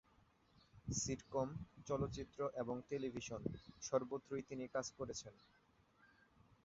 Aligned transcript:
Sitcom, 0.93 1.47
চলচ্চিত্র 1.87 2.39
এবং 2.61 2.75
television 2.89 3.41
সর্বত্রই 3.81 4.43
তিনি 4.49 4.63
কাজ 4.75 4.87
করেছেন। 4.97 5.33